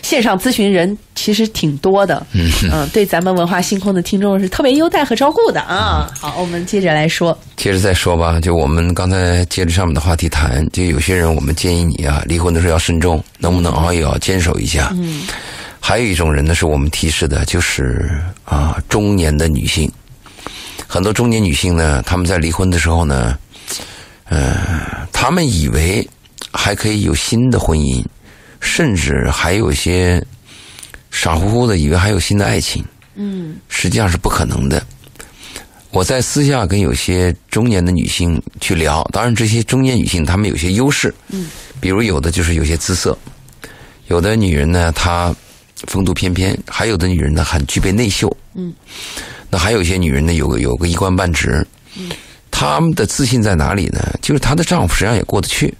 [0.02, 2.88] 线上咨询人其实挺多的，嗯。
[2.92, 6.08] 对咱们文化星空的听众是特别优待和照顾的啊。
[6.20, 14.92] 好，我们接着来说，接着再说吧，就我们刚才接着上面的话题谈，就有些人我们建议你啊，离婚的时候要慎重，能不能熬也要坚守一下。
[14.94, 15.26] 嗯，
[15.80, 18.08] 还有一种人呢，是我们提示的，就是
[18.44, 19.90] 啊，中年的女性，
[20.86, 23.36] 很多中年女性呢，她们在离婚的时候呢，
[24.28, 24.54] 呃，
[25.12, 26.08] 她们以为
[26.52, 28.00] 还可以有新的婚姻，
[28.60, 30.24] 甚至还有些
[31.16, 32.84] 傻乎乎的以为还有新的爱情。
[33.14, 34.84] 嗯，实际上是不可能的。
[35.90, 41.48] 我在私下跟有些中年的女性去聊，当然这些中年女性她们有些优势，嗯，
[41.80, 43.16] 比如有的就是有些姿色，
[44.08, 45.34] 有的女人呢她
[45.86, 48.74] 风度翩翩，还有的女人呢很具备内秀，嗯，
[49.48, 52.10] 那还有一些女人呢有个有个一官半职，嗯，
[52.50, 54.00] 她们的自信在哪里呢？
[54.20, 55.72] 就是她的丈夫实际上也过得去，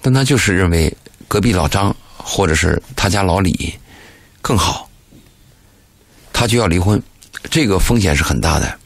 [0.00, 0.90] 但她就是认为
[1.28, 3.74] 隔壁老张或者是他家老李
[4.44, 4.86] 更好，
[6.30, 7.02] 他就要离婚，
[7.50, 8.78] 这个风险是很大的。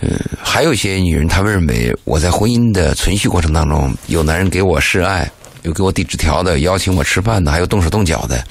[0.00, 8.42] 嗯，还有一些女人，她们认为我在婚姻的存续过程当中，有男人给我示爱，有给我递纸条的，邀请我吃饭的，还有动手动脚的。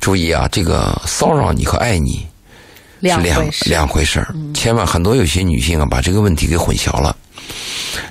[0.00, 2.26] 注意啊，这个骚扰你和爱你
[3.02, 4.34] 是两两回事，两回事儿。
[4.54, 7.14] 千万很多有些女性啊，把这个问题给混淆了。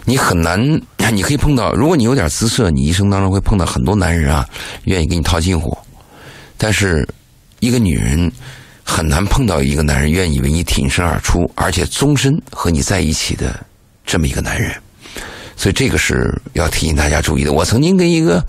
[0.06, 0.62] 你很难，
[1.12, 4.48] 你可以碰到，如果你有点姿色，你一生当中会碰到很多男人啊，
[4.84, 5.76] 愿意给你套近乎。
[6.62, 7.08] 但是，
[7.60, 8.32] 一个女人
[8.84, 13.66] 很难碰到一个男人愿意为你挺身而出，而且终身和你在一起的
[14.06, 14.72] 这么一个男人。
[15.56, 17.54] 所以，这个是要提醒大家注意的。
[17.54, 18.46] 我曾经跟一个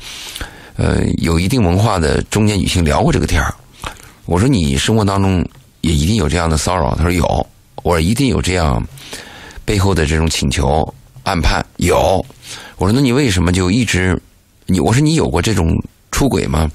[0.77, 3.55] 呃有一定文化的中年女性聊过这个天儿。
[4.27, 5.45] 我说：“你生活当中
[5.81, 7.25] 也一定有这样的骚扰？”她说：“有。”
[7.83, 8.81] 我说：“一定有这样
[9.65, 10.87] 背后的这种请求。”
[11.23, 12.25] 暗判有，
[12.79, 14.19] 我说那你为什么就一直
[14.65, 14.81] 你？
[14.81, 15.71] 我说你有过这种
[16.11, 16.71] 出轨吗？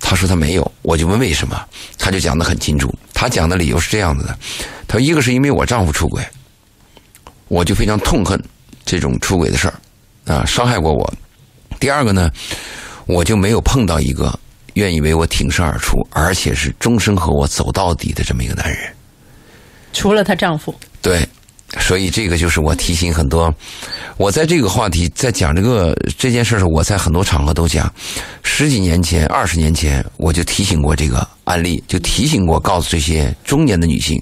[0.00, 1.60] 他说他没有，我就问为什么，
[1.98, 2.92] 他就讲的很清楚。
[3.12, 4.38] 他讲的理由是这样子的：
[4.86, 6.24] 他说一个是因为我丈夫出轨，
[7.48, 8.40] 我就非常痛恨
[8.84, 9.74] 这种出轨的事儿
[10.32, 11.04] 啊，伤害过我；
[11.80, 12.30] 第二个呢，
[13.06, 14.38] 我就没有碰到一个
[14.74, 18.94] 愿意为我挺身而出，而且是终身和我走到底的这么一个男人。
[19.92, 21.26] 除了她丈夫，对。
[21.86, 23.54] 所以这个就是我提醒很多，
[24.16, 27.88] 我在这个话题在讲这个这件事儿时，我在很多场合都讲。
[28.42, 34.20] 十几年前、二十年前，我就提醒过这个案例，就提醒过，告诉这些中年的女性，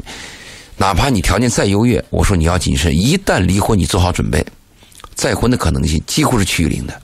[0.77, 4.45] 哪怕你条件再优越，我说你要谨慎，一旦离婚，你做好准备，
[5.15, 7.01] 再婚的可能性几乎是趋于零的。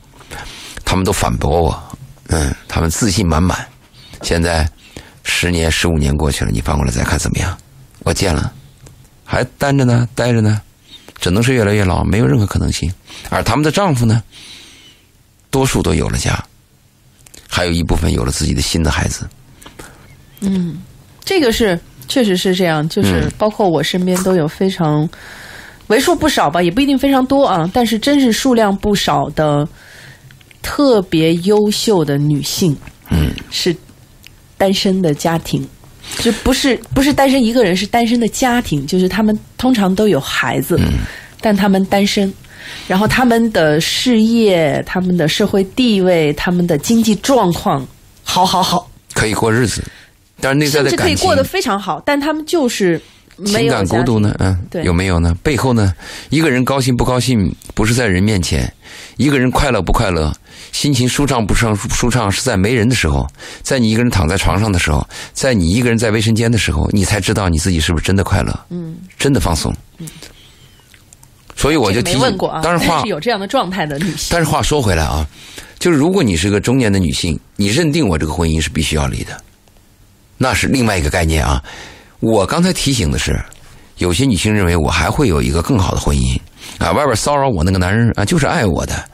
[0.84, 1.82] 他们都反驳我，
[2.26, 3.66] 嗯，他们自信满满。
[4.20, 4.68] 现在
[5.22, 7.56] 十年、十五年过去了，你翻过来再看怎么样？
[8.00, 8.52] 我见了。
[9.30, 10.60] 还单着呢，待着呢，
[11.20, 12.92] 只能是越来越老，没有任何可能性。
[13.28, 14.20] 而他们的丈夫呢，
[15.52, 16.44] 多数都有了家，
[17.48, 19.28] 还有一部分有了自己的新的孩子。
[20.40, 20.82] 嗯，
[21.24, 25.08] 这个是确实是这样，就是包括我身边都有非常
[25.86, 29.64] 为数不少吧，也不一定非常多啊，但是真是数量不少的
[30.60, 32.76] 特别优秀的女性，
[33.10, 33.76] 嗯，是
[34.58, 35.64] 单身的家庭。
[36.18, 40.78] 就不是不是单身一个人，是单身的家庭，就是他们通常都有孩子，
[41.40, 42.32] 但他们单身，
[42.86, 47.86] 然后他们的事业、他们的社会地位、他们的经济状况
[48.22, 49.82] 好好好，可以过日子，
[50.40, 53.00] 但是内在的感情可以过得非常好，但他们就是
[53.46, 54.34] 情感孤独呢？
[54.40, 55.34] 嗯，有没有呢？
[55.42, 55.94] 背后呢？
[56.28, 58.62] 一个人高兴不高兴，不是在人面前；
[59.20, 60.34] 一个人快乐不快乐。
[60.72, 63.26] 心情舒畅不舒舒畅，是在没人的时候，
[63.60, 69.74] 在你一个人躺在床上的时候，在你一个人在卫生间的时候，你才知道你自己是不是真的快乐，嗯，真的放松。
[69.98, 70.08] 嗯，
[71.54, 74.28] 所以我就提醒，过啊当然话是有这样的状态的女性。
[74.30, 75.26] 但是话说回来啊，
[75.78, 79.38] 就是如果你是个中年的女性，你认定我这个婚姻是必须要离的，
[80.38, 81.62] 那是另外一个概念啊。
[82.20, 83.38] 我刚才提醒的是，
[83.98, 86.38] 有些女性认为我还会有一个更好的婚姻
[86.78, 89.04] 啊，外边骚扰我那个男人啊，就是爱我的。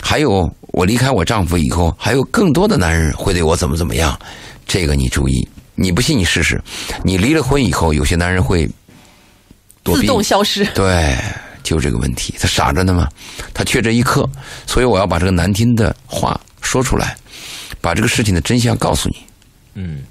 [0.00, 4.18] 还有，我离开我丈夫以后，还有更多的男人会对我怎么怎么样？
[4.66, 6.60] 这个你注意，你不信你试试。
[7.02, 8.68] 你离了婚以后，有些男人会
[9.84, 10.64] 自动消失。
[10.66, 11.16] 对，
[11.62, 13.08] 就这个问题，他傻着呢嘛，
[13.52, 14.28] 他缺这一刻。
[14.66, 17.16] 所以我要把这个难听的话说出来，
[17.80, 19.16] 把这个事情的真相告诉你。
[19.74, 20.02] 嗯，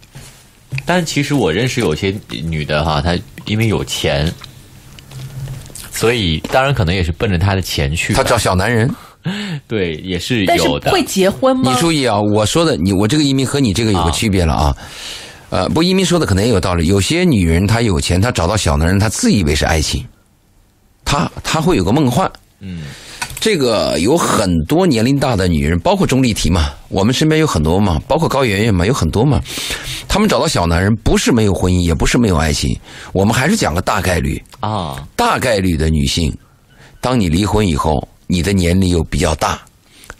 [0.85, 4.31] 但其实我认识有些女的哈，她因为有钱，
[5.97, 8.13] 所以当然可能也是奔着他的钱去。
[8.13, 8.89] 他找小男人。
[9.67, 10.91] 对，也是有的。
[10.91, 11.69] 会结婚吗？
[11.69, 14.77] 你注意啊，我说的你，我这个移民和你这个有个区别了啊。
[15.49, 16.87] 呃，不，移民说的可能也有道理。
[16.87, 20.05] 有些女人她有钱，她找到小男人，她自以为是爱情，
[21.03, 22.31] 她她会有个梦幻。
[22.59, 22.83] 嗯，
[23.39, 29.41] 这个有很多年龄大的女人，包括钟丽缇嘛，我们身边有很多嘛，包括高圆圆嘛，有很多嘛。
[30.07, 32.77] 他们找到小男人，不是没有婚姻，也不是没有爱情。
[33.13, 36.35] 我们还是讲个大概率啊，大概率的女性，
[36.99, 38.07] 当你离婚以后。
[38.29, 39.57] 你的年龄又比较大，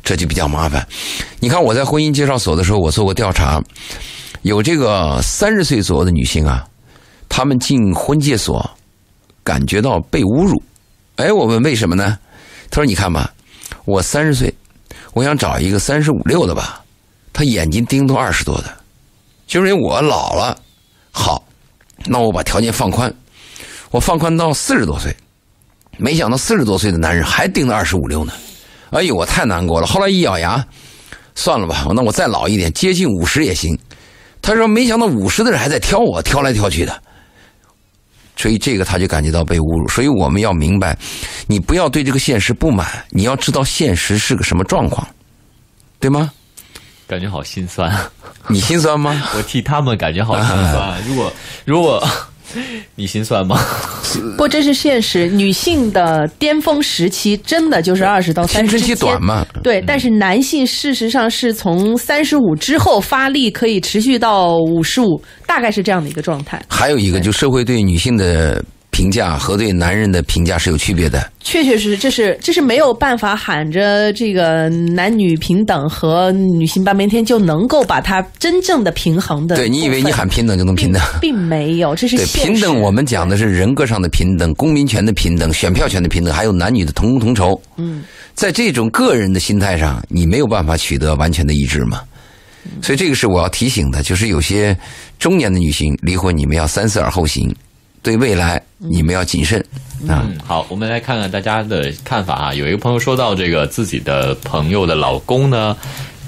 [0.02, 0.88] 这就比较麻烦。
[1.42, 3.62] 你看我在婚姻介绍所的时候，我做过调查，
[4.44, 6.66] 有这个三十岁左右的女性啊，
[7.28, 8.66] 她们进婚介所
[9.44, 10.64] 感觉到被侮辱。
[11.18, 12.18] 哎，我问为什么呢？
[12.70, 13.34] 他说：“你看吧，
[13.86, 14.54] 我三十岁，
[15.14, 16.82] 我想找一个三十五六的吧，
[17.34, 18.66] 他眼睛盯都二十多的，
[19.46, 20.58] 就是因为我老了。
[21.12, 21.44] 好，
[22.06, 23.14] 那我把条件放宽，
[23.92, 25.16] 我放宽到四十多岁。”
[26.00, 28.32] 没想到四十多岁的男人还盯着二十五六呢，
[28.92, 29.88] 哎呦，我太难过了。
[29.88, 30.64] 后来一咬牙，
[31.34, 33.76] 算了吧，那我再老一点，接近五十也行。
[34.40, 37.02] 他说，没想到五十的人还在挑我，挑来挑去的。
[38.38, 39.88] 所以这个他就感觉到被侮辱。
[39.90, 40.98] 所以我们要明白，
[41.48, 45.06] 你不要对这个现实不满，你要知道现实是个什么状况，
[46.00, 46.32] 对吗？
[47.08, 47.94] 感觉好心酸，
[48.48, 49.22] 你心酸吗？
[49.36, 51.04] 我替他们感觉好心酸。
[51.06, 51.34] 如果
[51.66, 52.08] 如果。
[52.96, 53.60] 你心酸吗？
[54.38, 55.28] 不，这是现实。
[55.28, 59.46] 女性的巅峰时期真的就是二十到三十青春期短嘛？
[59.64, 66.62] 对，但是男性事实上是从三十五之后发力可以持续到五十五，大概是这样的一个状态。
[66.70, 68.64] 还有一个，就社会对女性的。
[68.98, 71.32] 评价和对男人的评价是有区别的。
[71.40, 79.56] 确确实实，这是这是没有办法喊着这个男女平等和女性半边天就能够把它真正的平衡的。
[79.56, 81.00] 对你以为你喊平等就能平等？
[81.22, 87.62] 并并没有，这是对平等，我们讲的是人格上的平等、公民权的平等、选票权的平等，还有男女的同工同酬。
[87.76, 92.02] 嗯，在这种个人的心态上，你没有办法取得完全的一致嘛。
[92.82, 94.76] 所以这个是我要提醒的，就是有些
[95.20, 97.56] 中年的女性离婚，你们要三思而后行，
[98.08, 99.60] 对未来你们要谨慎
[100.08, 100.24] 啊。
[100.24, 102.54] 嗯，好，我们来看看大家的看法啊。
[102.54, 105.76] 有一个朋友说到，这个自己的朋友的老公呢，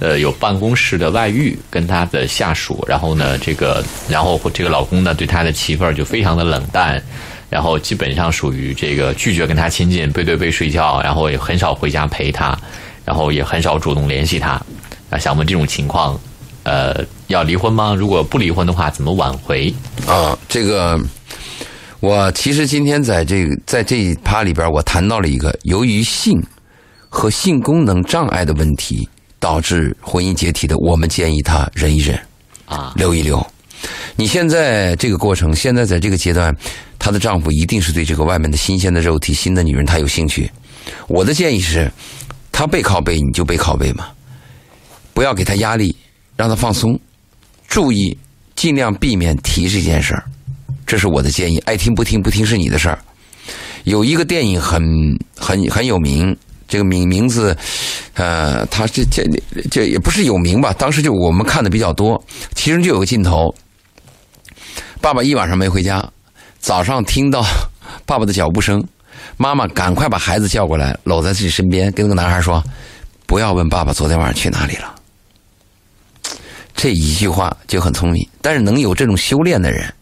[0.02, 7.02] 呃，有办公室的外遇，跟他的下属，然后呢，这个，然后这个老公呢，对他的媳妇儿就非常的冷淡，
[7.50, 12.60] 然后基本上属于这个拒绝跟他亲近，背对背睡觉，然后也很少回家陪他，
[13.06, 14.62] 然后也很少主动联系他。
[15.10, 16.20] 啊，想问这种情况，
[16.64, 17.96] 呃，要离婚吗？
[17.98, 19.74] 如果不离婚的话，怎么挽回？
[20.06, 21.00] 啊，这个
[22.00, 26.42] 我其实今天在这个在这一趴里边，我谈到了一个由于性
[27.10, 29.08] 和性功能障碍的问题
[29.38, 32.18] 导致婚姻解体的，我们建议他忍一忍，
[32.66, 33.46] 啊，留一留。
[34.16, 36.56] 你现在这个过程，现在在这个阶段，
[36.98, 40.50] 她的丈夫一定是对这个外面的新鲜的肉体、新的女人他有兴趣。
[41.08, 41.92] 我的建议是，
[42.52, 44.08] 他背靠背你就背靠背嘛，
[45.14, 45.96] 不要给他压力，
[46.38, 46.98] 让他放松，
[47.68, 48.18] 注意
[48.56, 50.24] 尽量避免提这件事儿，
[50.90, 51.60] 这是我的建议。
[51.60, 52.98] 爱听不听不听是你的事儿。
[53.84, 54.84] 有一个电影很
[55.38, 56.36] 很很有名，
[56.68, 57.56] 这个名名字，
[58.16, 59.24] 呃，他这这
[59.70, 60.74] 这也不是有名吧？
[60.80, 62.20] 当时就我们看的比较多，
[62.56, 63.54] 其中就有个镜头，
[65.00, 66.04] 爸爸一晚上没回家，
[66.60, 67.46] 早上听到
[68.08, 68.84] 爸爸的脚步声，
[69.38, 72.64] 妈妈赶快把孩子叫过来，搂在自己身边，跟那个男孩说
[73.28, 74.96] ：“不要问爸爸昨天晚上去哪里了。”
[76.76, 79.94] 这一句话就很聪明，但是能有这种修炼的人，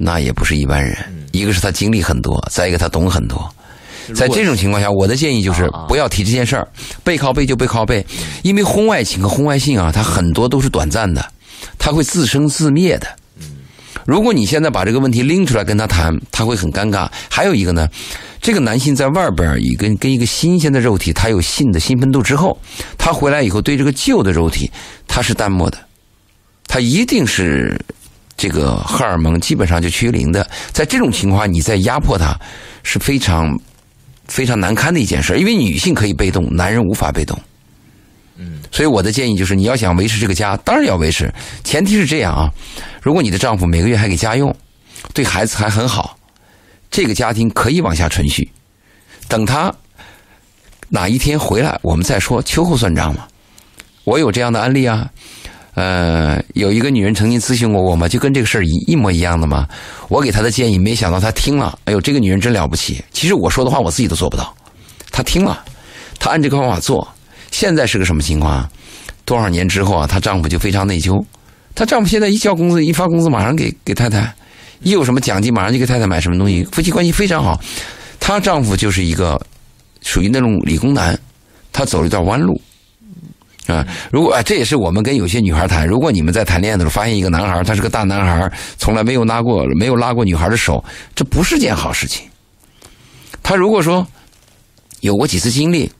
[0.00, 0.96] 那也不是一般人。
[1.32, 3.48] 一个是他经历很多，再一个他懂很多。
[4.14, 6.66] 在这种情况下，我的建议就是不要提这件事儿，
[7.04, 8.04] 背靠背就背靠背，
[8.42, 11.24] 因为婚外情和婚外性啊，它很多都是短暂的，
[11.78, 13.06] 它会自生自灭的。
[14.06, 17.08] 如果你现在把这个问题拎出来跟他谈，他会很尴尬。
[17.28, 17.86] 还有一个呢，
[18.40, 22.58] 这个男性在外边儿一跟跟一个新鲜的肉体，他有性的兴奋度之后，
[22.98, 24.68] 他回来以后对这个旧的肉体
[25.06, 25.78] 他是淡漠的，
[26.66, 27.78] 他一定是
[28.40, 30.48] 这个荷尔蒙基本上就趋于零的。
[30.72, 32.34] 在这种情况下，你再压迫他
[32.82, 33.54] 是非常
[34.28, 37.38] 非常难堪的一件事，因为女性可以被动，男人无法被动。
[38.38, 41.30] 嗯，所以我的建议就是，你要想维持这个家，当然要维持，
[41.64, 42.50] 前提是这样啊。
[43.02, 44.56] 如果你的丈夫每个月还给家用，
[45.12, 46.16] 对孩子还很好，
[46.90, 48.50] 这个家庭可以往下存续。
[49.28, 49.70] 等他
[50.88, 53.26] 哪一天回来，我们再说，秋后算账嘛。
[54.04, 55.10] 我有这样的案例啊，
[55.74, 59.68] 呃，有一个女人曾经咨询过我嘛，就跟这个事儿一一模一样的嘛。
[60.08, 63.02] 我给她的建议，没想到她听了，哎呦，这个女人真了不起。
[63.12, 64.54] 其实我说的话我自己都做不到，
[65.10, 65.62] 她听了，
[66.18, 67.06] 她按这个方法做。
[67.50, 68.70] 现在是个什么情况啊？
[69.24, 71.22] 多少年之后啊，她丈夫就非常内疚。
[71.74, 74.34] 她丈夫现在一交工资，一发工资马上给给太太，
[74.82, 77.60] 一有什么奖金马上就给太太买什么东西，夫妻关系非常好。
[78.18, 79.40] 她丈夫就是一个
[80.02, 81.18] 属于那种理工男，
[81.72, 82.60] 他走了一段弯路。
[83.66, 85.86] 啊，如果啊，这也是我们跟有些女孩谈。
[85.86, 90.82] 如果你们在谈恋爱的时候发现一个男孩，他是个大男孩，从来没有拉过没有拉过女孩的手，
[91.14, 92.26] 这不是件好事情。
[93.42, 94.06] 他如果说
[95.00, 95.90] 有过几次经历，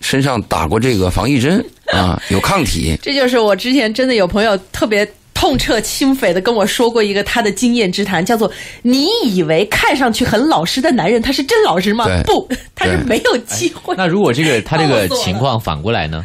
[0.00, 8.50] 身上打过这个防疫针啊，有抗体，这就是我之前真的有朋友特别痛彻心扉的跟我说过一个他的经验之谈，叫做
[8.82, 12.06] “你以为看上去很老实的男人，他是真老实吗？
[12.24, 13.94] 不， 他是没有机会。
[13.96, 16.24] 那如果这个他这个情况反过来呢？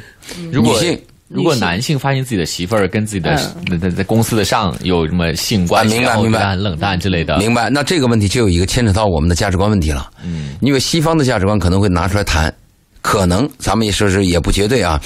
[0.52, 3.36] 如果女性如果男性发现自己的媳妇儿跟自己的
[3.70, 7.70] 嗯在在在公司的上有什么性关系，啊明白然后明白对他很冷淡之类的，明白？
[7.70, 10.10] 那这个问题就有一个牵扯到我们的价值观问题了。
[10.24, 12.54] 嗯，因为西方的价值观可能会拿出来谈，
[13.02, 15.02] 可能咱们也说是也不绝对啊。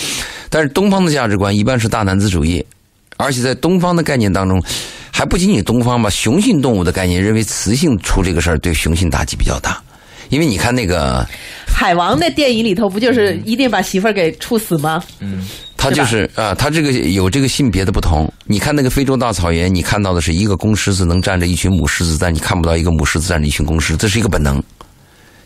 [0.52, 2.64] 但是东方的价值观一般是大男子主义，
[3.18, 4.62] 而且在东方的概念当中，
[5.12, 9.82] 还不仅仅东方吧，雄性动物的概念认为雌性出这个事儿对雄性打击比较大。
[10.32, 11.28] 因为你看那个，
[11.68, 15.04] 海王那电影里头不就是一定把媳妇儿给处死吗？
[15.20, 15.46] 嗯
[15.78, 18.32] 他就是啊、他这个有这个性别的不同。
[18.46, 24.62] 你看那个非洲大草原，你看到的是一个公狮子能站着一群母狮子，但你看不到一个母狮子站着一群公狮，这是一个本能。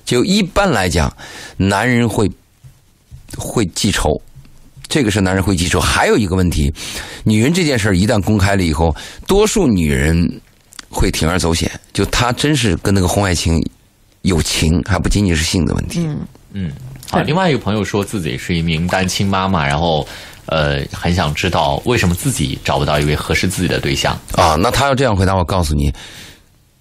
[0.03, 1.11] 就一般来讲，
[1.55, 2.29] 男人会
[3.38, 4.21] 会记仇，
[4.89, 5.79] 这个是男人会记仇。
[5.79, 6.69] 还有一个问题，
[7.23, 8.93] 女人这件事儿一旦公开了以后，
[9.25, 10.29] 多数女人
[10.89, 13.65] 会铤而走险，就她真是跟那个婚外情
[14.26, 16.07] 有情，还不仅仅是性的问题。
[16.51, 16.71] 嗯，
[17.09, 17.21] 好。
[17.21, 20.07] 另外一个朋友说自己是一名单亲妈妈，然后
[20.47, 24.17] 呃很想知道为什么自己找不到一位合适自己的对象。
[24.34, 25.93] 啊，那他要这样回答，我告诉你，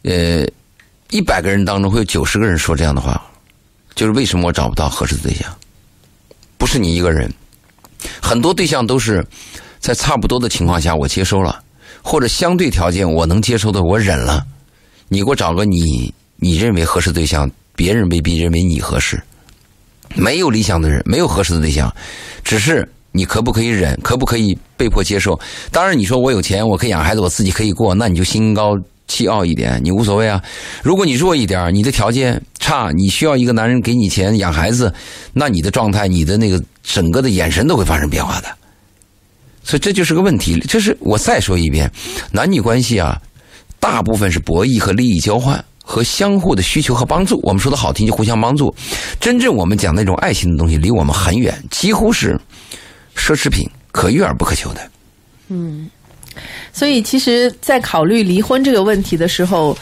[0.02, 0.46] 呃，
[1.10, 3.20] 一百个人当中会有九十个人说这样的话，
[3.94, 5.52] 就是为什么我找不到合适的对象？
[6.56, 7.30] 不是你一个人，
[8.22, 9.24] 很多对象都是
[9.80, 11.62] 在差不多的情况下我接收了，
[12.00, 14.42] 或者相对条件我能接受的我忍了，
[15.08, 16.14] 你给我找个你
[16.44, 19.18] 你认为合适对象，别人未必认为你合适。
[20.14, 21.90] 没有理想的人，没有合适的对象，
[22.44, 25.40] 只是你可不可以忍，可不可以被迫接受？
[25.72, 28.78] 当然，你说我有钱，我可以养孩子，我自己可以过，那你就心高
[29.08, 30.38] 气傲一点，你无所谓啊。
[30.82, 34.92] 如果你弱一点，你的条件差，你需要一个男人给你钱养孩子，
[35.32, 38.48] 那你的状态，你的那个整个的眼神都会发生变化的。
[39.62, 40.60] 所以这就是个问题。
[40.68, 41.90] 这是我再说一遍，
[42.30, 43.18] 男女关系啊，
[43.80, 45.64] 大部分是博弈和利益交换。
[45.86, 48.74] 和相互的需求和帮助，我们说的好听就互相帮助。
[49.20, 52.40] 真正我们讲那种爱情的东西，离我们很远，几乎是
[53.14, 54.80] 奢侈品，可遇而不可求的。
[55.48, 55.90] 嗯，
[56.72, 59.76] 所以其实，在考虑离婚这个问题的时候，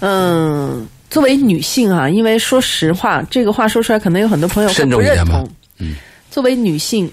[0.00, 5.48] 嗯，作为女性啊，因为说实话，这个话说出来，可能有很多朋友会不认同。
[5.78, 5.94] 嗯，
[6.30, 7.10] 作为女性，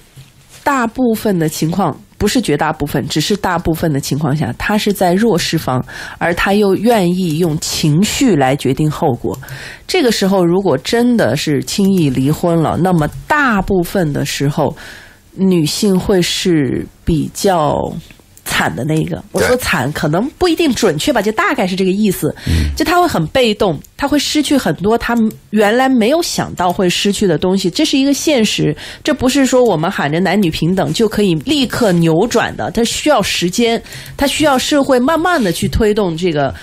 [0.62, 1.98] 大部分的情况。
[2.18, 5.84] 不是绝大部分，只是大部分的情况下，他是在弱势方，
[6.18, 9.38] 而他又愿意用情绪来决定后果。
[9.88, 14.76] 这个时候，如果真的是轻易离婚了，那么大部分的时候，
[15.34, 17.94] 女性会是比较。
[18.46, 22.34] 惨的那个，我说惨可能不一定准确吧，就大概是这个意思。
[22.76, 25.16] 就他会很被动，他会失去很多他
[25.50, 28.76] 原来没有想到会失去的东西，这是一个现实。
[29.04, 33.82] 这不是说我们喊着男女平等就可以立刻扭转的，它需要时间，
[34.16, 36.54] 它需要社会慢慢的去推动这个。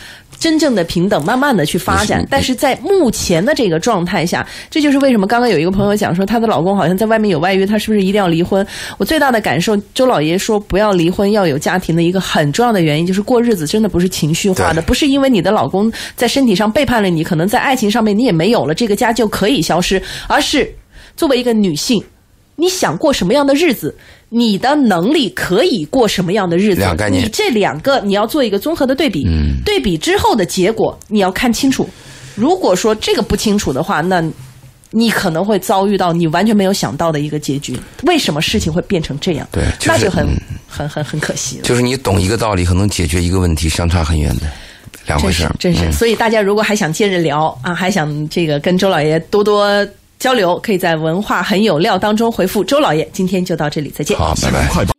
[0.42, 8.66] 真正的平等，慢慢的去发展，但是在目前的这个状态下，这就是为什么刚刚有一个朋友讲说，她的老公好像在外面有外遇，她是不是一定要离婚？
[8.98, 20.68] 我最大的感受，周老爷说不要离婚，要有家庭的一个很重要的原因，就是过日子真的不是情绪化的，不是因为你的老公在身体上背叛了你，可能在爱情上面你也没有了，这个家就可以消失，而是
[21.16, 22.02] 作为一个女性，
[22.56, 23.96] 你想过什么样的日子？
[24.34, 26.80] 你的能力可以过什么样的日子？
[26.80, 29.26] 两概念，你这两个你要做一个综合的对比，
[29.62, 31.86] 对比之后的结果你要看清楚。
[32.34, 34.24] 如果说这个不清楚的话，那
[34.90, 37.78] 你可能会遭遇到你完全没有想到的一个结局。
[38.04, 39.46] 为什么事情会变成这样？
[39.52, 40.26] 对，那就很
[40.66, 41.62] 很很很可惜了。
[41.64, 44.46] 就是你懂一个道理，可能解决一个问题相差很远的
[45.06, 45.46] 两回事。
[45.58, 49.86] 真是，所以大家如果还想接着聊啊，还想这个跟周老爷多多。
[50.22, 53.04] 交流可以在文化很有料当中回复周老爷。
[53.12, 54.16] 今天就到这里，再见。
[54.16, 54.91] 好，拜拜。